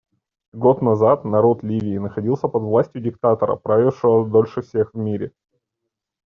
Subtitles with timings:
[0.53, 5.31] Год назад народ Ливии находился под властью диктатора, правившего дольше всех в мире.